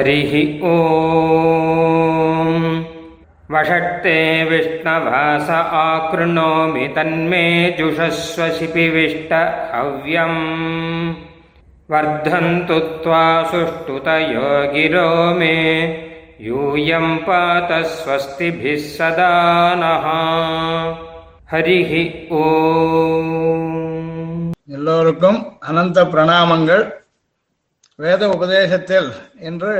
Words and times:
हरिः 0.00 0.32
ॐ 0.68 0.74
वषट्ते 3.54 4.16
विष्णवास 4.50 5.50
आकृणोमि 5.50 6.86
तन्मे 6.96 7.44
जुषस्व 7.78 8.48
शिपिविष्ट 8.58 9.32
हव्यम् 9.74 10.40
वर्धन्तु 11.90 12.78
त्वा 13.04 13.22
सुष्ठुतयो 13.52 14.48
गिरो 14.72 15.08
मे 15.38 15.54
यूयं 16.46 17.16
पात 17.26 17.72
स्वस्तिभिः 17.92 18.82
सदा 18.96 19.32
नः 19.82 20.06
हरिः 21.52 21.92
ॐ 22.42 23.34
எல்லோருக்கும் 24.76 25.38
அனந்த 25.68 25.98
பிரணாமங்கள் 26.12 26.82
வேத 28.03 28.23
உபதேசத்தில் 28.35 29.09
இன்று 29.47 29.73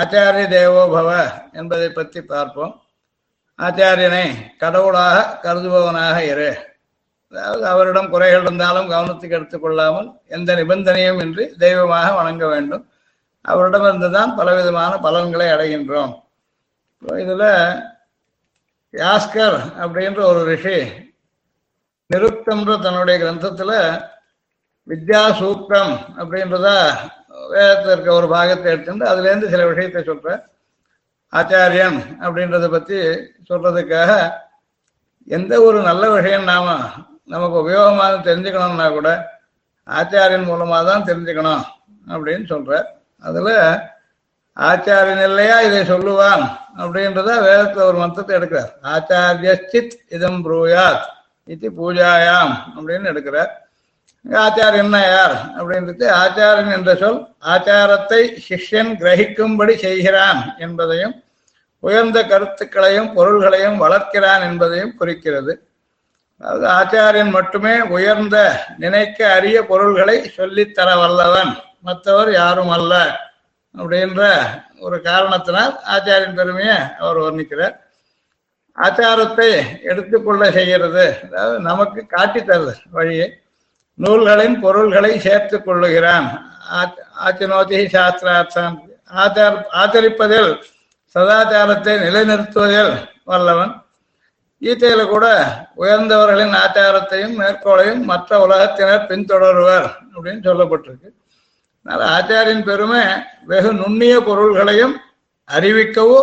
ஆச்சாரிய 0.00 0.46
தேவோபவ 0.54 1.10
என்பதை 1.60 1.88
பற்றி 1.90 2.20
பார்ப்போம். 2.32 2.74
ஆச்சாரியனை 3.58 4.26
கடவுளாக 4.62 5.16
கருதுபவனாக 5.44 6.16
இரு. 6.32 6.50
அதாவது 7.32 7.64
அவரிடம் 7.72 8.10
குறைகள் 8.14 8.44
இருந்தாலும் 8.46 8.90
கவனத்துக்கு 8.92 9.36
எடுத்துக்கொள்ளாமல் 9.38 10.08
எந்த 10.36 10.50
நிபந்தனையும் 10.60 11.20
இன்றி 11.24 11.44
தெய்வமாக 11.64 12.08
வணங்க 12.20 12.44
வேண்டும். 12.54 12.84
அவரிடமிருந்து 13.44 14.10
தான் 14.18 14.36
பலவிதமான 14.38 14.92
பலன்களை 15.06 15.48
அடைகின்றோம். 15.54 16.14
இதில் 17.02 17.22
இதுல 17.24 17.44
யாஸ்கர் 18.94 19.58
அப்படின்ற 19.82 20.20
ஒரு 20.32 20.42
ரிஷி 20.50 20.78
நிருப்தம்ன்ற 22.10 22.74
தன்னுடைய 22.86 23.16
கிரந்தத்துல 23.22 23.72
வித்யா 24.88 25.22
சூக்தம் 25.40 25.94
அப்படின்றத 26.20 26.68
வேதத்தில் 27.48 27.92
இருக்க 27.92 28.12
ஒரு 28.12 28.28
பாகத்தை 28.28 28.72
எடுத்துட்டு 28.72 29.04
அதுலேருந்து 29.12 29.48
சில 29.48 29.66
விஷயத்தை 29.66 30.02
சொல்றேன். 30.02 30.42
ஆச்சாரியன் 31.32 31.98
அப்படின்றத 32.20 32.70
பத்தி 32.70 32.98
சொல்றதுக்காக 33.48 34.10
எந்த 35.24 35.62
ஒரு 35.62 35.78
நல்ல 35.80 36.10
விஷயம் 36.10 36.44
நாம 36.44 36.76
நமக்கு 37.24 37.56
உபயோகமாக 37.62 38.20
தெரிஞ்சுக்கணும்னா 38.28 38.92
கூட 38.92 39.08
ஆச்சாரியன் 39.88 40.44
மூலமாக 40.44 40.90
தான் 40.90 41.04
தெரிஞ்சுக்கணும் 41.04 41.64
அப்படின்னு 42.08 42.46
சொல்ற 42.52 42.82
அதுல 43.18 43.50
ஆச்சாரியன் 44.56 45.22
இல்லையா 45.22 45.60
இதை 45.60 45.80
சொல்லுவான் 45.80 46.44
அப்படின்றத 46.78 47.30
வேதத்துல 47.48 47.82
ஒரு 47.82 47.96
மந்திரத்தை 47.96 48.36
எடுக்கிறார். 48.36 48.70
ஆச்சாரியச்சித் 48.82 49.94
இதம் 50.08 50.40
ப்ரூயாத். 50.44 51.04
இது 51.44 51.66
பூஜாயாம் 51.70 52.54
அப்படின்னு 52.76 53.10
எடுக்கிறார். 53.12 53.52
ஆச்சார் 54.26 54.74
என்ன 54.74 54.96
யார் 55.00 55.34
அப்படின்றது 55.58 56.04
ஆச்சாரியன் 56.10 56.72
என்ற 56.72 56.94
சொல் 56.94 57.20
ஆச்சாரத்தை 57.40 58.20
சிஷ்யன் 58.48 58.92
கிரகிக்கும்படி 59.00 59.74
செய்கிறான் 59.76 60.54
என்பதையும் 60.58 61.14
உயர்ந்த 61.82 62.24
கருத்துக்களையும் 62.26 63.12
பொருள்களையும் 63.14 63.78
வளர்க்கிறான் 63.78 64.42
என்பதையும் 64.42 64.96
குறிக்கிறது. 64.96 65.52
அதாவது 66.40 66.66
ஆச்சாரியன் 66.66 67.30
மட்டுமே 67.30 67.80
உயர்ந்த 67.80 68.36
நினைக்க 68.76 69.32
அரிய 69.32 69.64
பொருள்களை 69.66 70.16
சொல்லித்தர 70.36 70.88
வல்லவன். 70.98 71.52
மற்றவர் 71.82 72.32
யாரும் 72.32 72.68
அல்ல 72.68 72.94
அப்படின்ற 73.74 74.22
ஒரு 74.78 75.02
காரணத்தினால் 75.02 75.80
ஆச்சாரியன் 75.84 76.34
பெருமையை 76.34 76.76
அவர் 76.98 77.16
வர்ணிக்கிறார். 77.16 77.74
ஆச்சாரத்தை 78.76 79.50
எடுத்துக்கொள்ள 79.82 80.50
செய்கிறது. 80.50 81.20
அதாவது 81.30 81.60
நமக்கு 81.60 82.06
காட்டித்தருது 82.16 82.74
வழியை. 82.90 83.45
நூல்களின் 84.04 84.56
பொருள்களை 84.60 85.12
சேர்த்துக் 85.18 85.66
கொள்ளுகிறான். 85.68 86.28
ஆச்சினோதி 87.26 87.78
சாஸ்திரார்த்தம். 87.94 88.74
ஆச்சார் 89.22 89.56
ஆச்சரிப்பதில் 89.80 90.50
சதாச்சாரத்தை 91.14 91.92
நிலைநிறுத்துவதில் 92.04 92.94
வல்லவன். 93.24 93.74
கீதையில 94.62 95.02
கூட 95.08 95.26
உயர்ந்தவர்களின் 95.76 96.54
ஆச்சாரத்தையும் 96.62 97.36
மேற்கோளையும் 97.40 98.02
மற்ற 98.10 98.30
உலகத்தினர் 98.46 99.06
பின்தொடருவர் 99.06 99.86
அப்படின்னு 100.14 100.42
சொல்லப்பட்டிருக்கு. 100.48 101.10
அதனால 101.84 102.00
ஆச்சாரியின் 102.16 102.64
பெருமை 102.64 103.02
வெகு 103.44 103.72
நுண்ணிய 103.72 104.14
பொருள்களையும் 104.20 104.94
அறிவிக்கவோ 105.48 106.20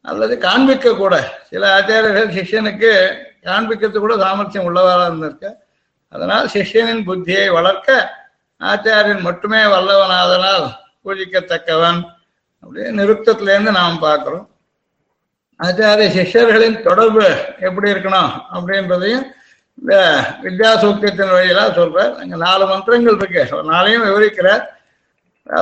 அல்லது 0.00 0.34
காண்பிக்க 0.38 0.94
கூட 0.94 1.14
சில 1.50 1.62
ஆச்சாரியர்கள் 1.78 2.34
சிஷ்யனுக்கு 2.36 2.92
காண்பிக்கிறது 3.42 3.98
கூட 3.98 4.16
சாமர்த்தியம் 4.16 4.66
உள்ளவராக 4.68 5.06
இருந்திருக்க 5.06 5.46
அதனால் 6.14 6.50
சிஷ்யனின் 6.54 7.06
புத்தியை 7.08 7.44
வளர்க்க 7.58 7.88
ஆச்சாரியன் 8.60 9.22
மட்டுமே 9.28 9.60
வல்லவனாதனால் 9.74 10.66
பூஜிக்கத்தக்கவன் 11.04 12.00
அப்படின்னு 12.64 12.98
நிறுத்தத்திலேருந்து 13.00 13.72
நாம் 13.78 14.02
பார்க்கிறோம். 14.04 14.46
ஆச்சாரிய 15.60 16.08
சிஷ்யர்களின் 16.18 16.78
தொடர்பு 16.88 17.26
எப்படி 17.66 17.88
இருக்கணும் 17.92 18.30
அப்படின்றதையும் 18.54 19.26
இந்த 19.78 19.94
வித்யா 20.44 20.70
சூக்கியத்தின் 20.82 21.34
வழியெல்லாம் 21.34 21.76
சொல்றார். 21.78 22.12
அங்கே 22.20 22.36
நாலு 22.46 22.64
மந்திரங்கள் 22.72 23.18
இருக்கு. 23.20 23.42
நாளையும் 23.72 24.06
விவரிக்கிறார். 24.08 24.64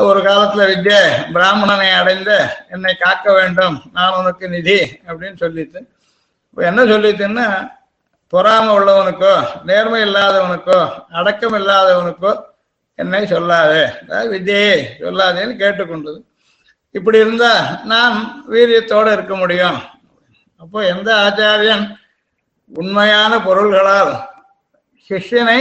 ஒரு 0.09 0.21
காலத்துல 0.27 0.65
வித்யா 0.73 0.99
பிராமணனை 1.37 1.89
அடைந்து 2.01 2.37
என்னை 2.75 2.93
காக்க 3.05 3.27
வேண்டும் 3.39 3.77
நான் 3.97 4.17
உனக்கு 4.21 4.45
நிதி 4.57 4.81
அப்படின்னு 5.09 5.39
சொல்லிட்டு. 5.45 5.81
இப்போ 6.51 6.63
என்ன 6.71 6.83
சொல்லிட்டுன்னா 6.93 7.47
பொறாம 8.33 8.67
உள்ளவனுக்கோ 8.79 9.35
நேர்மை 9.69 10.01
இல்லாதவனுக்கோ 10.09 10.79
அடக்கம் 11.19 11.57
இல்லாதவனுக்கோ 11.61 12.33
என்னை 12.99 13.23
சொல்லாதே. 13.33 13.83
அதாவது 14.03 14.29
வித்தியை 14.35 14.77
சொல்லாதேன்னு 15.03 15.55
கேட்டுக்கொண்டது. 15.63 16.19
இப்படி 16.97 17.19
இருந்தா 17.25 17.53
நாம் 17.93 18.17
வீரியத்தோடு 18.53 19.11
இருக்க 19.17 19.35
முடியும். 19.43 19.79
அப்போ 20.63 20.79
எந்த 20.95 21.09
ஆச்சாரியன் 21.25 21.85
உண்மையான 22.71 23.33
பொருள்களால் 23.47 24.13
சிஷ்யனை 25.11 25.61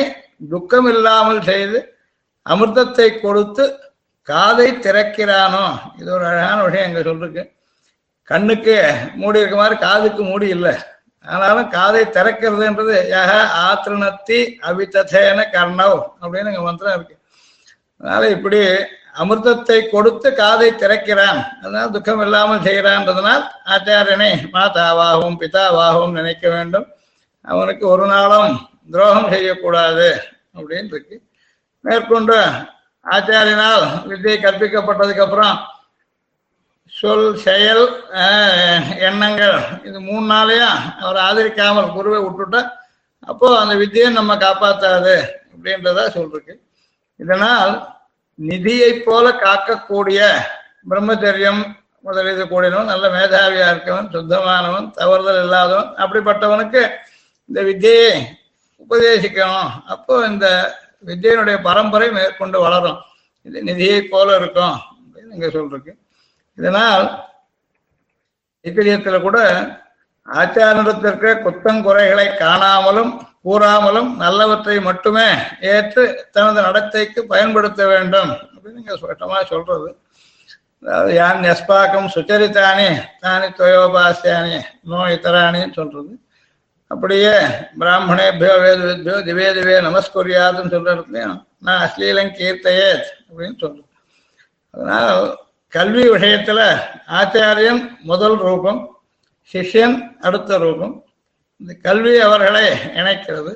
துக்கம் 0.51 0.89
இல்லாமல் 0.93 1.41
செய்து 1.49 1.79
அமிர்தத்தை 2.45 3.07
கொடுத்து 3.19 3.65
காதை 4.27 4.69
திறக்கிறானோ? 4.85 5.65
இது 5.99 6.09
ஒரு 6.17 6.25
அழகான 6.31 6.57
விஷயம் 6.63 6.87
எங்க 6.89 7.01
சொல்லிருக்கு 7.09 7.43
கண்ணுக்கு 8.29 8.75
மூடி 9.21 9.41
இருக்க 9.41 9.57
மாதிரி 9.61 9.75
காதுக்கு 9.85 10.23
மூடி 10.23 10.47
இல்லை. 10.57 10.73
ஆனாலும் 11.25 11.67
காதை 11.75 12.03
திறக்கிறதுன்றது 12.15 12.95
யக 13.15 13.31
ஆத்திருணத்தி 13.65 14.39
அவிததேன 14.69 15.39
கர்ணவ் 15.55 15.99
அப்படின்னு 16.21 16.51
இங்க 16.53 16.63
மந்திரம் 16.67 16.95
இருக்கு. 16.97 17.15
அதனால 17.99 18.29
இப்படி 18.35 18.59
அமிர்தத்தை 19.21 19.77
கொடுத்து 19.93 20.27
காதை 20.33 20.69
திறக்கிறான். 20.81 21.39
அதனால் 21.61 21.93
துக்கம் 21.95 22.21
இல்லாமல் 22.25 22.65
செய்கிறான்றதுனால் 22.67 23.43
ஆச்சாரியனை 23.73 24.31
மாதாவாகவும் 24.55 25.39
பிதாவாகவும் 25.41 26.17
நினைக்க 26.19 26.45
வேண்டும். 26.49 26.87
அவனுக்கு 27.45 27.85
ஒரு 27.93 28.05
நாளும் 28.13 28.51
துரோகம் 28.93 29.31
செய்யக்கூடாது 29.33 30.07
அப்படின்னு 30.57 30.91
இருக்கு. 30.93 31.17
மேற்கொண்டு 31.85 32.37
ஆச்சாரியனால் 33.05 33.85
வித்தியை 34.09 34.37
கற்பிக்கப்பட்டதுக்கு 34.39 35.25
அப்புறம் 35.25 35.55
சொல் 36.99 37.27
செயல் 37.43 37.85
எண்ணங்கள். 39.07 39.59
இது 39.87 39.97
மூணு 40.07 40.25
நாளையும் 40.33 40.79
அவர் 41.03 41.19
ஆதரிக்காமல் 41.27 41.93
குருவை 41.95 42.19
விட்டுட்டா 42.23 42.61
அப்போ 43.31 43.47
அந்த 43.59 43.73
வித்தியை 43.81 44.09
நம்ம 44.17 44.35
காப்பாற்றாது 44.43 45.15
அப்படின்றதா 45.53 46.03
சொல்றேன். 46.15 46.59
இதனால் 47.23 47.73
நிதியை 48.49 48.91
போல 49.05 49.25
காக்கக்கூடிய 49.45 50.19
பிரம்மச்சரியம் 50.91 51.61
முதலீடு 52.05 52.43
கூடினவன் 52.51 52.91
நல்ல 52.91 53.05
மேதாவியா 53.15 53.65
இருக்கவன் 53.71 54.11
சுத்தமானவன் 54.15 54.87
தவறுதல் 54.99 55.41
இல்லாதவன் 55.45 55.89
அப்படிப்பட்டவனுக்கு 56.03 56.81
இந்த 57.49 57.59
வித்தியை 57.69 58.11
உபதேசிக்கணும். 58.83 59.71
அப்போ 59.93 60.13
இந்த 60.31 60.47
வித்தியனுடைய 61.09 61.57
பரம்பரை 61.67 62.07
மேற்கொண்டு 62.17 62.57
வளரும். 62.65 62.99
இது 63.47 63.67
நிதியை 63.69 63.99
போல 64.13 64.27
இருக்கும் 64.39 64.77
அப்படின்னு 65.01 65.35
இங்க 65.37 65.49
சொல்றேன். 65.57 65.99
இதனால் 66.57 67.05
ஐத்திரியத்துல 68.65 69.19
கூட 69.21 69.37
ஆச்சாரத்திற்கு 70.27 71.29
குத்தங்குறைகளை 71.45 72.25
காணாமலும் 72.41 73.13
கூறாமலும் 73.45 74.09
நல்லவற்றை 74.23 74.75
மட்டுமே 74.87 75.27
ஏற்று 75.73 76.03
தனது 76.35 76.59
நடத்தைக்கு 76.67 77.21
பயன்படுத்த 77.31 77.81
வேண்டும் 77.91 78.31
அப்படின்னு 78.55 78.97
சொட்டமாக 79.03 79.43
சொல்றது. 79.53 79.89
அதாவது 80.83 81.11
யான் 81.19 81.41
நெஸ்பாக்கம் 81.45 82.11
சுச்சரித்தானே 82.15 82.89
தானி 83.23 83.47
துவயோபாசியானி 83.59 84.55
நோ 84.91 84.99
இத்தராணின்னு 85.15 85.77
சொல்றது. 85.79 86.13
அப்படியே 86.91 87.35
பிராமணேபியோ 87.81 88.53
வேதவித்யோ 88.63 89.17
திவே 89.27 89.47
திவே 89.57 89.75
நமஸ்குரியாதுன்னு 89.87 90.73
சொல்றதுலையும் 90.75 91.37
நான் 91.67 91.83
அஸ்லீலம் 91.85 92.35
கீர்த்தையே 92.39 92.89
அப்படின்னு 93.27 93.57
சொல்றது. 93.63 93.89
அதனால் 94.73 95.21
கல்வி 95.75 96.03
விஷயத்துல 96.09 96.61
ஆச்சாரியன் 97.19 97.81
முதல் 98.01 98.37
ரூபம் 98.37 98.79
சிஷ்யன் 99.51 99.95
அடுத்த 100.21 100.57
ரூபம். 100.57 100.93
இந்த 101.59 101.73
கல்வி 101.81 102.13
அவர்களை 102.19 102.65
இணைக்கிறது. 102.71 103.51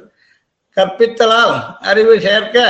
கற்பித்தலால் 0.76 1.56
அறிவு 1.82 2.14
சேர்க்க 2.22 2.64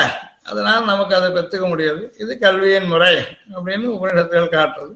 அதனால் 0.49 0.85
நமக்கு 0.85 1.15
அதை 1.15 1.29
பெற்றுக்க 1.31 1.67
முடியாது. 1.67 2.15
இது 2.19 2.39
கல்வியின் 2.39 2.87
முறை 2.87 3.15
அப்படின்னு 3.55 3.87
உபநிஷத்துகள் 3.95 4.55
காட்டுறது 4.55 4.93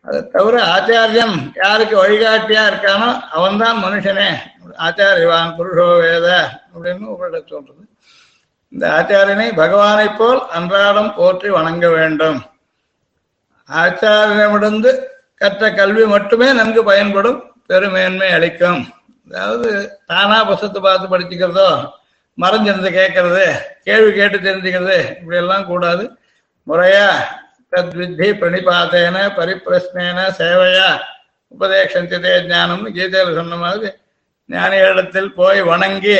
அதை 0.00 0.20
தவிர 0.26 0.56
ஆச்சாரியம் 0.74 1.36
யாருக்கு 1.54 1.96
வழிகாட்டியா 2.02 2.62
இருக்கானோ 2.70 3.08
அவன்தான் 3.38 3.82
மனுஷனே. 3.84 4.28
ஆச்சாரியவான் 4.86 5.54
புருஷோ 5.58 5.88
வேத 6.00 6.28
அப்படின்னு 6.74 7.04
உபநிஷம் 7.14 7.52
சொல்றது. 7.54 7.82
இந்த 8.68 8.84
ஆச்சாரியனை 8.98 9.48
பகவானைப் 9.62 10.18
போல் 10.18 10.40
அன்றாடம் 10.48 11.14
போற்றி 11.14 11.48
வணங்க 11.48 11.88
வேண்டும். 11.90 12.38
ஆச்சாரியமிடந்து 13.68 14.90
கற்ற 15.40 15.64
கல்வி 15.78 16.04
மட்டுமே 16.14 16.48
நன்கு 16.58 16.82
பயன்படும் 16.90 17.40
பெருமேன்மை 17.70 18.28
அளிக்கும். 18.36 18.82
அதாவது 19.30 19.68
தானா 20.10 20.38
புஸ்தத்தை 20.50 20.80
பார்த்து 20.82 21.12
படிச்சுக்கிறதோ 21.12 21.68
மறைஞ்சிருந்து 22.38 22.90
கேட்கறது 22.98 23.44
கேள்வி 23.86 24.10
கேட்டு 24.12 24.38
தெரிஞ்சுக்கிறது 24.46 24.98
இப்படி 25.18 25.38
எல்லாம் 25.42 25.68
கூடாது. 25.72 26.04
முறையா 26.66 27.06
தத்வித்தி 27.72 28.28
பிரணிபாத்தேன 28.40 29.16
பரிப்பிரஸ்னேன 29.38 30.18
சேவையா 30.40 30.88
உபதேசந்தே 31.54 32.32
ஞானம்னு 32.50 32.90
கீதையில் 32.96 33.38
சொன்ன 33.40 33.58
மாதிரி 33.64 33.90
ஞானிகளிடத்தில் 34.50 35.30
போய் 35.40 35.60
வணங்கி 35.70 36.18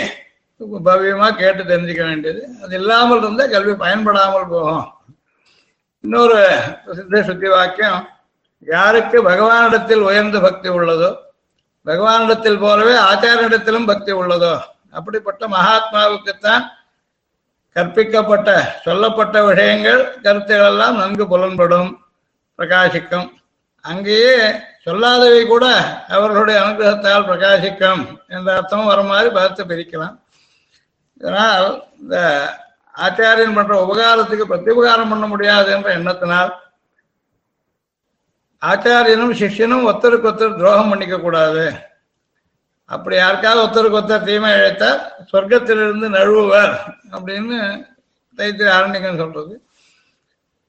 பவ்யமா 0.87 1.29
கேட்டு 1.41 1.62
தெரிஞ்சுக்க 1.73 2.03
வேண்டியது. 2.11 2.41
அது 2.62 2.75
இல்லாமல் 2.81 3.21
இருந்தால் 3.23 3.53
கல்வி 3.55 3.75
பயன்படாமல் 3.85 4.51
போகும். 4.53 4.87
இன்னொரு 6.05 6.41
பிரசித்த 6.85 7.23
சுத்தி 7.23 7.49
வாக்கியம் 7.49 8.03
யாருக்கு 8.67 9.19
பகவானிடத்தில் 9.29 10.05
உயர்ந்த 10.09 10.39
பக்தி 10.41 10.69
உள்ளதோ 10.69 11.11
பகவானிடத்தில் 11.87 12.61
போலவே 12.65 12.95
ஆச்சாரியிடத்திலும் 13.11 13.89
பக்தி 13.91 14.12
உள்ளதோ 14.12 14.55
அப்படிப்பட்ட 14.91 15.43
மகாத்மாவுக்குத்தான் 15.49 16.65
கற்பிக்கப்பட்ட 17.77 18.50
சொல்லப்பட்ட 18.85 19.43
விஷயங்கள் 19.49 20.00
கருத்துகள் 20.23 20.71
எல்லாம் 20.71 20.97
நன்கு 20.97 21.25
புலன்படும் 21.27 21.91
பிரகாசிக்கும். 22.59 23.29
அங்கேயே 23.85 24.39
சொல்லாதவை 24.87 25.43
கூட 25.47 25.67
அவர்களுடைய 26.09 26.56
அனுகிரகத்தால் 26.62 27.29
பிரகாசிக்கும் 27.29 28.03
என்ற 28.29 28.49
அர்த்தம் 28.56 28.89
வர 28.93 29.03
மாதிரி 29.03 29.31
பார்த்து 29.39 29.62
பிரிக்கலாம். 29.65 30.17
இதனால் 31.21 31.69
இந்த 32.01 32.17
ஆச்சாரியன் 33.06 33.56
பண்ற 33.59 33.75
உபகாரத்துக்கு 33.85 34.45
பிரத்யுபகாரம் 34.50 35.12
பண்ண 35.12 35.27
முடியாது 35.27 35.69
என்ற 35.73 35.89
எண்ணத்தினால் 35.99 36.53
ஆச்சாரியனும் 38.62 39.37
சிஷ்யனும் 39.41 39.89
ஒத்தருக்கு 39.91 40.29
ஒருத்தர் 40.31 40.59
துரோகம் 40.61 40.89
பண்ணிக்க 40.89 41.17
கூடாது. 41.19 41.65
அப்படி 42.95 43.17
யாருக்காவது 43.17 43.61
ஒத்தருக்கு 43.67 43.99
ஒத்தர் 44.00 44.27
தீமை 44.29 44.50
இழைத்தால் 44.53 45.00
சொர்க்கத்திலிருந்து 45.33 46.09
நழுவுவர் 46.17 46.75
அப்படின்னு 47.12 47.59
தைத்திரி 48.39 48.71
ஆரண்யகன் 48.77 49.21
சொல்றது. 49.23 49.55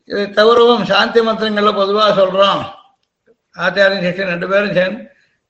இதை 0.05 0.25
தவிரவும் 0.29 0.85
சாந்தி 0.85 1.21
மந்திரங்கள்ல 1.21 1.71
பொதுவாக 1.75 2.11
சொல்றோம். 2.21 2.61
ஆச்சாரியன் 3.55 4.05
சிஷ்யன் 4.05 4.33
ரெண்டு 4.33 4.47
பேரும் 4.47 4.77
சேர்ந்து 4.79 5.03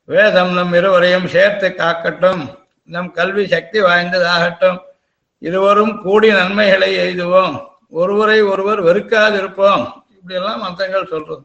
வேதம் 0.06 0.54
நம் 0.54 0.74
இருவரையும் 0.74 1.28
சேர்த்து 1.28 1.68
காக்கட்டும். 1.82 2.44
நம் 2.84 3.12
கல்வி 3.12 3.48
சக்தி 3.48 3.82
வாய்ந்ததாகட்டும். 3.82 4.80
இருவரும் 5.40 6.02
கூடி 6.02 6.32
நன்மைகளை 6.32 6.90
எய்துவோம். 6.98 7.56
ஒருவரை 7.90 8.42
ஒருவர் 8.42 8.84
வெறுக்காதிருப்போம். 8.84 9.84
இப்படியெல்லாம் 10.16 10.64
மந்தங்கள் 10.64 11.10
சொல்றது. 11.10 11.44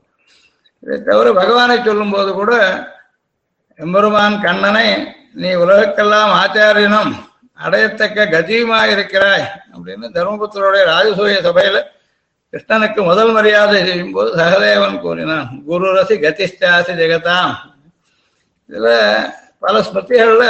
இதை 0.80 1.02
தவிர 1.02 1.32
பகவானை 1.32 1.82
சொல்லும் 1.82 2.10
போது 2.10 2.32
கூட 2.32 2.54
எம்பெருமான் 3.76 4.40
கண்ணனை 4.40 4.88
நீ 5.32 5.50
உலகக்கெல்லாம் 5.54 6.32
ஆச்சாரியனும் 6.40 7.12
அடையத்தக்க 7.64 8.24
கதியுமாயிருக்கிறாய் 8.24 9.44
அப்படின்னு 9.74 10.06
தர்மபுத்தருடைய 10.16 10.82
ராஜசூய 10.92 11.36
சபையில 11.48 11.80
கிருஷ்ணனுக்கு 12.52 13.04
முதல் 13.04 13.32
மரியாதை 13.32 13.84
செய்யும் 13.84 14.12
போது 14.12 14.36
சகதேவன் 14.36 15.00
கூறினான். 15.00 15.48
குரு 15.66 15.86
ரசி 15.94 16.16
கதிஷ்டாசி 16.24 16.92
ஜெகதாம். 17.00 17.54
இதுல 18.68 18.88
பல 19.58 19.80
ஸ்மிருதிகள்ல 19.80 20.44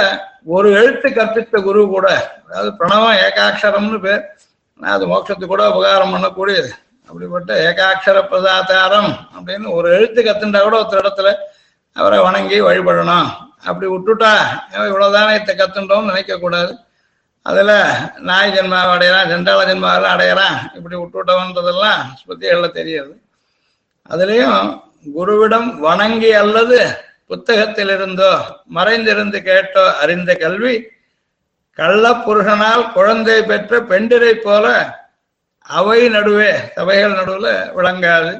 ஒரு 0.45 0.67
எழுத்து 0.79 1.07
கற்பித்த 1.09 1.61
குரு 1.67 1.81
கூட 1.93 2.07
அதாவது 2.47 2.71
பிரணவம் 2.79 3.19
ஏகாட்சரம்னு 3.27 3.99
பேர் 4.05 4.23
அது 4.79 5.03
மோட்சத்துக்கு 5.11 5.53
கூட 5.53 5.63
உபகாரம் 5.71 6.13
பண்ணக்கூடியது. 6.13 6.69
அப்படிப்பட்ட 7.09 7.51
ஏகாட்சர 7.67 8.17
பிரதாத்தாரம் 8.31 9.11
அப்படின்னு 9.35 9.67
ஒரு 9.77 9.87
எழுத்து 9.97 10.21
கத்துண்டா 10.27 10.61
கூட 10.63 10.75
ஒருத்தர் 10.79 11.03
இடத்துல 11.03 11.31
அவரை 11.95 12.17
வணங்கி 12.25 12.57
வழிபடணும். 12.67 13.29
அப்படி 13.67 13.87
விட்டுட்டா 13.91 14.31
இவ்வளவுதானே 14.89 15.33
இத்த 15.39 15.51
கத்துட்டோம்னு 15.59 16.11
நினைக்க 16.11 16.37
கூடாது 16.37 16.73
அதுல 17.45 17.71
நாய் 18.29 18.53
ஜென்மாவை 18.55 18.91
அடையறான் 18.95 19.29
ஜெண்டாள 19.31 19.61
ஜென்மாவெல்லாம் 19.69 20.15
அடையறான். 20.15 20.57
இப்படி 20.77 20.95
விட்டுட்டவன்றதெல்லாம் 21.01 21.99
ஸ்மிருதிகள்ல 22.19 22.69
தெரியுது. 22.79 23.13
அதுலயும் 24.09 24.59
குருவிடம் 25.15 25.69
வணங்கி 25.87 26.31
அல்லது 26.43 26.79
புத்தகத்திலிருந்தோ 27.29 28.31
மறைந்திருந்து 28.77 29.39
கேட்டோ 29.49 29.83
அறிந்த 30.03 30.31
கல்வி 30.43 30.75
கள்ள 31.79 32.11
புருஷனால் 32.25 32.83
குழந்தை 32.91 33.37
பெற்ற 33.43 33.79
பெண்டிரை 33.91 34.33
போல 34.35 34.65
அவை 35.77 36.01
நடுவே 36.09 36.51
சபைகள் 36.75 37.17
நடுவில் 37.19 37.53
விளங்காது. 37.77 38.33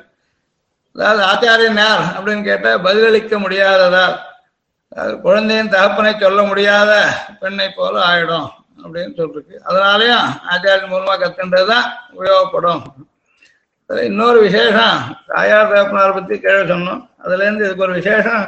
அதாவது 0.95 1.21
ஆச்சாரியன் 1.31 1.79
யார் 1.83 2.03
அப்படின்னு 2.15 2.43
கேட்டால் 2.43 2.83
பதிலளிக்க 2.85 3.37
முடியாததால் 3.45 4.15
அது 5.01 5.13
குழந்தையின் 5.25 5.71
தகப்பனை 5.73 6.11
சொல்ல 6.19 6.41
முடியாத 6.43 6.91
பெண்ணை 7.39 7.67
போல 7.69 7.95
ஆயிடும் 8.09 8.47
அப்படின்னு 8.83 9.13
சொல்லிருக்கு. 9.19 9.55
அதனாலயும் 9.69 10.27
ஆச்சாரியன் 10.51 10.93
மூலமா 10.93 11.15
கத்துன்றதுதான் 11.23 11.87
உபயோகப்படும். 12.15 12.83
இன்னொரு 14.09 14.39
விசேஷம் 14.41 14.99
தாயார் 15.27 15.71
தகப்பனார் 15.73 16.17
பத்தி 16.17 16.35
கேள்வி 16.39 16.65
சொன்னோம். 16.71 17.01
அதுல 17.23 17.43
இருந்து 17.43 17.65
இதுக்கு 17.65 17.85
ஒரு 17.87 17.95
விசேஷம் 17.99 18.45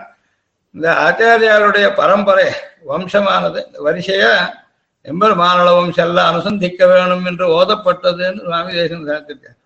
இந்த 0.78 0.90
ஆச்சாரியாருடைய 1.06 1.96
பரம்பரை 1.96 2.48
வம்சமானது. 2.90 3.60
இந்த 3.66 3.80
வரிசையா 3.86 4.32
வம்சம் 5.76 6.08
எல்லாம் 6.08 6.36
அனுசந்திக்க 6.36 6.88
வேணும் 6.88 7.26
என்று 7.26 7.46
ஓதப்பட்டதுன்னு 7.62 8.44
சுவாமி 8.44 8.74
தேசம் 8.74 9.08
சாத்திருக்கார். 9.08 9.58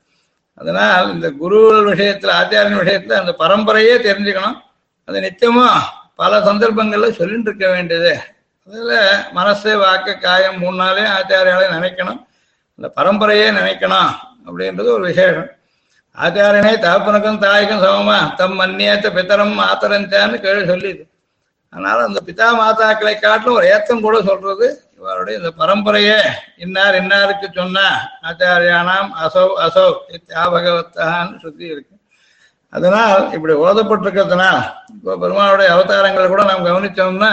அதனால் 0.54 1.13
இந்த 1.13 1.31
குரு 1.31 1.60
விஷயத்துல 1.94 2.31
ஆச்சாரியன் 2.42 2.81
விஷயத்துல 2.81 3.12
அந்த 3.12 3.36
பரம்பரையே 3.40 3.96
தெரிஞ்சுக்கணும். 4.08 4.58
அது 5.06 5.19
நிச்சயமா 5.19 5.68
பல 6.16 6.40
சந்தர்ப்பங்கள்ல 6.40 7.12
சொல்லிட்டு 7.12 7.50
இருக்க 7.50 7.69
வேண்டியது. 7.69 8.19
அதுல 8.68 9.24
மனசு 9.31 9.78
வாக்கு 9.78 10.18
காயம் 10.18 10.60
மூணு 10.60 10.77
நாளே 10.77 11.01
ஆச்சாரியாலே 11.01 11.68
நினைக்கணும். 11.77 12.25
அந்த 12.77 12.91
பரம்பரையே 12.96 13.48
நினைக்கணும் 13.60 14.12
அப்படின்றது 14.46 14.91
ஒரு 14.98 15.03
விசேஷம். 15.03 15.50
ஆச்சாரியனே 16.18 16.72
தகப்பனுக்கும் 16.86 17.41
தாய்க்கும் 17.44 17.84
சமமா? 17.84 18.18
தம் 18.39 18.58
மன்னியத்த 18.60 19.08
பித்தரம் 19.18 19.53
மாத்தரஞ்சான்னு 19.60 20.38
கேள்வி 20.46 20.63
சொல்லிது. 20.72 21.03
அதனால 21.74 21.98
அந்த 22.08 22.20
பிதா 22.27 22.48
மாதாக்களை 22.60 23.13
காட்டிலும் 23.18 23.58
ஒரு 23.60 23.68
ஏத்தம் 23.74 24.03
கூட 24.06 24.15
சொல்றது 24.30 24.68
இவருடைய 24.98 25.39
இந்த 25.39 25.51
பரம்பரையே 25.60 26.18
இன்னார் 26.63 26.98
இன்னாருக்கு 27.01 27.48
சொன்ன 27.60 27.80
ஆச்சாரியானாம் 28.30 29.10
அசோ 29.24 29.44
அசௌ 29.65 29.88
தியாபகவத்தான்னு 30.30 31.39
சுத்தி 31.44 31.65
இருக்கு. 31.74 31.96
அதனால் 32.74 33.24
இப்படி 33.36 33.53
ஓதப்பட்டிருக்கிறதுனால் 33.65 34.62
இப்போ 34.96 35.15
பெருமாளுடைய 35.24 35.70
அவதாரங்களை 35.75 36.27
கூட 36.34 36.44
நாம் 36.50 36.68
கவனிச்சோம்னா 36.68 37.32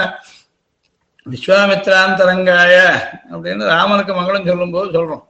விஸ்வாமித்ராந்தரங்காய 1.27 2.77
அப்படின்னு 3.33 3.65
ராமனுக்கு 3.75 4.13
மங்களம் 4.21 4.49
சொல்லும்போது 4.51 4.89
சொல்றோம். 4.97 5.25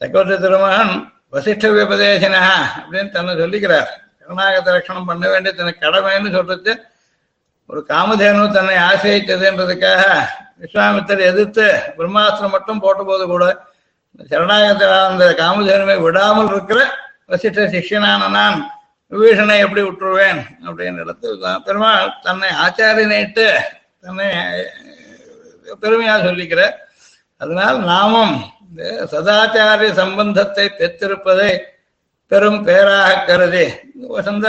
சக்கரவர்த்தி 0.00 0.38
திருமகன் 0.46 0.94
வசிஷ்ட 1.32 1.70
விபதேசனா 1.72 2.42
அப்படின்னு 2.76 3.10
தன்னை 3.10 3.32
சொல்லிக்கிறார். 3.34 3.88
கருணாகத்தை 4.20 4.70
ரட்சணம் 4.74 5.08
பண்ண 5.08 5.24
வேண்டிய 5.28 5.52
தனக்கு 5.54 5.84
கடமைன்னு 5.86 6.30
சொல்றது 6.32 6.72
ஒரு 7.70 7.80
காமதேனு 7.88 8.44
தன்னை 8.56 8.74
ஆசிரியத்ததுன்றதுக்காக 8.88 10.02
விஸ்வாமித்தர் 10.58 11.22
எதிர்த்து 11.22 11.64
பிரம்மாஸ்திரம் 11.96 12.50
மட்டும் 12.50 12.80
போட்ட 12.80 13.02
போது 13.02 13.24
கூட 13.26 13.44
சரணாகத 14.30 14.84
அந்த 15.02 15.24
காமதேனுவை 15.38 15.96
விடாமல் 16.02 16.50
இருக்கிற 16.50 16.80
வசிஷ்ட 17.28 17.66
சிஷ்யனான 17.74 18.28
நான் 18.30 18.58
விபீஷனை 19.12 19.56
எப்படி 19.58 19.82
விட்டுருவேன் 19.82 20.40
அப்படின்னு 20.66 21.02
இடத்துல 21.04 21.52
பெருமாள் 21.58 22.08
தன்னை 22.22 22.50
ஆச்சாரியனைட்டு 22.64 23.46
தன்னை 24.00 24.28
பெருமையா 25.82 26.14
சொல்லிக்கிற 26.24 26.62
அதனால் 27.40 27.78
நாமும் 27.84 28.34
இந்த 28.70 28.82
சதாச்சாரிய 29.12 29.90
சம்பந்தத்தை 30.02 30.66
பெற்றிருப்பதை 30.80 31.50
பெரும் 32.30 32.60
பேராக 32.66 33.20
கருதி 33.28 33.66
வசந்த 34.14 34.46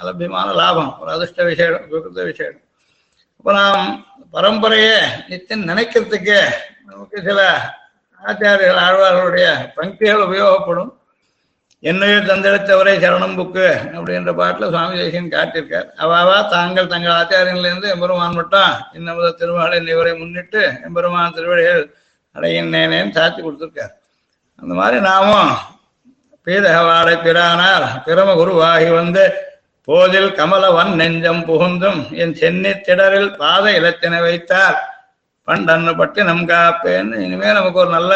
அலபியமான 0.00 0.48
லாபம் 0.60 0.92
ஒரு 1.00 1.10
அதிர்ஷ்ட 1.14 1.44
விஷயம் 1.50 1.88
சுகிருத்த 1.90 2.24
விஷயம் 2.30 2.58
இப்போ 3.38 3.52
நாம் 3.58 3.82
பரம்பரையை 4.34 4.94
நித்தியம் 5.30 5.66
நினைக்கிறதுக்கு 5.70 6.38
நமக்கு 6.90 7.18
சில 7.28 7.40
ஆச்சாரியர்கள் 8.22 8.84
ஆழ்வார்களுடைய 8.84 9.48
பங்கிகள் 9.76 10.24
உபயோகப்படும். 10.26 10.92
என்னையும் 11.82 12.28
தந்தெடுத்தவரை 12.28 12.94
சரணம் 13.02 13.36
புக்கு 13.38 13.66
அப்படின்ற 13.96 14.30
பாட்டில் 14.38 14.70
சுவாமி 14.72 14.94
தேசியன் 15.00 15.34
காட்டியிருக்கார். 15.34 15.88
அவாவா 16.02 16.38
தாங்கள் 16.54 16.90
தங்கள் 16.92 17.16
ஆச்சாரியன்லேருந்து 17.20 17.92
எம்பெருமான் 17.94 18.38
மட்டும் 18.38 18.72
இன்னமுத 18.98 19.28
திருமகளை 19.40 19.78
இவரை 19.94 20.12
முன்னிட்டு 20.20 20.62
எம்பெருமான் 20.86 21.36
திருவடிகள் 21.38 21.84
அடையினேனேன்னு 22.36 23.16
சாத்தி 23.18 23.40
கொடுத்துருக்கார். 23.42 23.94
அந்த 24.60 24.72
மாதிரி 24.80 24.98
நாமும் 25.08 25.52
பீதகவாடை 26.46 27.14
பிரானார் 27.26 27.86
பிரம 28.06 28.34
குருவாகி 28.40 28.90
வந்து 29.00 29.24
போதில் 29.88 30.30
கமலவன் 30.38 30.92
நெஞ்சம் 31.00 31.42
புகுந்தும் 31.48 32.00
என் 32.22 32.36
சென்னி 32.40 32.72
திடரில் 32.86 33.30
பாத 33.40 33.64
இலத்தினை 33.78 34.20
வைத்தார். 34.26 34.78
பண்டன்னு 35.48 35.92
பட்டு 36.00 36.20
நம் 36.28 36.46
காப்பேன்னு 36.50 37.16
இனிமே 37.24 37.50
நமக்கு 37.58 37.78
ஒரு 37.82 37.90
நல்ல 37.96 38.14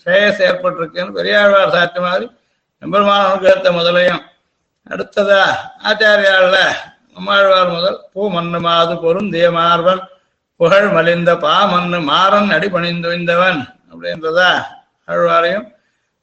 ஸ்ரேயஸ் 0.00 0.40
ஏற்பட்டிருக்குன்னு 0.48 1.16
பெரியாழ்வார் 1.18 1.74
சாட்சி 1.74 2.00
மாதிரி 2.06 2.26
எம்பெருமான 2.82 3.20
அனுகிரகத்தை 3.26 3.72
முதலையும். 3.78 4.22
அடுத்ததா 4.92 5.42
ஆச்சாரியால 5.88 6.56
நம்மாழ்வார் 7.14 7.74
முதல் 7.76 7.98
பூ 8.12 8.22
மண்ணு 8.36 8.58
மாது 8.66 8.94
பொருந்திய 9.04 9.46
மார்பன் 9.58 10.02
புகழ் 10.60 10.88
மலிந்த 10.96 11.30
பா 11.44 11.54
மண்ணு 11.70 11.98
மாறன் 12.10 12.50
அடிபணிந்துவந்தவன் 12.56 13.60
அப்படின்றதா 13.92 14.50
அழ்வாரையும் 15.08 15.66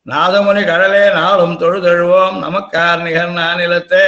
நாதமுனி 0.06 0.62
கடலே 0.64 1.02
நாளும் 1.18 1.58
தொழுதழுவோம். 1.62 2.38
நமக்கார் 2.44 3.04
நிகர் 3.06 3.34
நானிலத்தே 3.40 4.06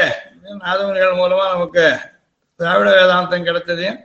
நாதமுனிகள் 0.64 1.20
மூலமா 1.20 1.46
நமக்கு 1.54 1.86
திராவிட 2.60 2.90
வேதாந்தம் 2.96 3.46
கிடைச்சதையும் 3.48 4.00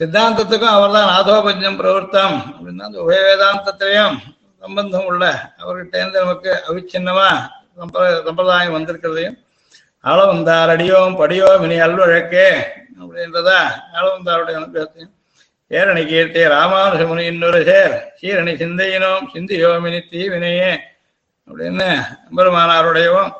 சித்தாந்தத்துக்கும் 0.00 0.74
அவர் 0.76 0.96
தான் 0.96 1.10
நாதோபஞ்சம் 1.12 1.78
பிரவர்த்தம். 1.80 2.36
அப்படின்னா 2.48 2.86
அந்த 2.88 2.98
உபய 3.04 3.20
வேதாந்தத்திலையும் 3.26 4.16
சம்பந்தம் 4.62 5.06
உள்ள 5.10 5.24
அவர்கிட்டேருந்து 5.62 6.22
நமக்கு 6.24 6.50
அவிச்சின்னமா 6.68 7.28
சம்பிரதாயம் 8.26 8.76
வந்திருக்கிறதையும் 8.76 9.38
அளவந்தார் 10.04 10.72
அடியோம் 10.74 11.16
படியோம் 11.20 11.64
இனி 11.66 11.78
அல்வழக்கே 11.86 12.48
அப்படின்றதா 13.00 13.58
அளவந்தாருடைய 13.98 14.58
அனுபவத்தையும் 14.60 15.14
ஏரணி 15.70 16.02
கீர்த்தி 16.06 16.40
ராமானுஜமுனி 16.52 17.24
இன்னொரு 17.32 17.60
சேர். 17.64 17.92
சீரணி 18.20 18.52
சிந்தையினோம் 18.62 19.26
சிந்தியோமினி 19.34 20.00
தீவினையே. 20.12 20.72
அப்படின்னு 21.48 21.88
எம்பெருமானாருடையவும் 22.28 23.30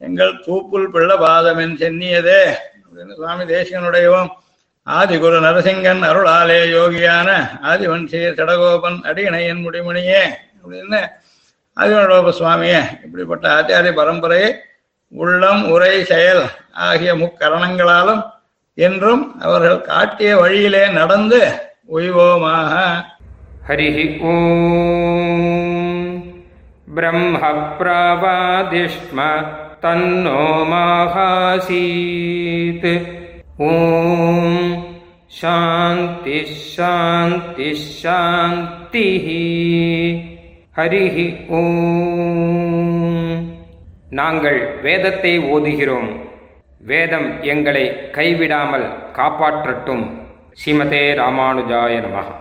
எங்கள் 0.00 0.32
தூப்புல் 0.46 0.88
பிள்ள 0.94 1.12
பாதமென் 1.16 1.76
சென்னியதே 1.82 2.40
அப்படின்னு 2.84 3.14
சுவாமி 3.14 3.44
தேசிகனுடையவும் 3.44 4.30
ஆதிகுரு 4.86 5.38
நரசிங்கன் 5.40 6.02
அருளாலே 6.08 6.58
யோகியான 6.72 7.28
ஆதிவன்சி 7.62 8.18
சடகோபன் 8.38 8.98
அடியணையன் 9.04 9.62
முடிமணியே 9.64 10.22
அப்படின்னு 10.62 11.00
ஆதிவனோப 11.76 12.32
சுவாமியே 12.38 12.80
இப்படிப்பட்ட 13.04 13.44
ஆச்சாரிய 13.54 13.92
பரம்பரையை 13.92 14.50
உள்ளம் 15.12 15.62
உரை 15.70 15.94
செயல் 16.04 16.42
ஆகிய 16.86 17.10
முக்கரணங்களாலும் 17.14 18.22
என்றும் 18.78 19.24
அவர்கள் 19.40 19.80
காட்டிய 19.82 20.30
வழியிலே 20.36 20.84
நடந்து 20.90 21.40
உய்வோமாக 21.95 22.73
हरिः 23.67 23.97
ॐ 24.29 24.37
ब्रह्मप्रवादिष्म 27.89 29.19
तन्नो 29.83 30.43
माहासीत् 30.71 31.69
ॐ 33.65 33.71
शान्तिः 35.39 36.51
शान्तिः 36.73 37.79
शान्तिः 38.01 39.27
ஹரிஹ 40.77 41.15
ஓம் 41.55 43.39
நாங்கள் 44.19 44.59
வேதத்தை 44.83 45.31
ஓதுகிறோம் 45.53 46.09
வேதம் 46.81 47.27
எங்களை 47.51 47.83
கைவிடாமல் 48.15 48.85
காப்பாற்றட்டும் 49.17 50.05
ஸ்ரீமதே 50.58 51.02
ராமானுஜாய 51.14 51.94
நமகா 52.00 52.34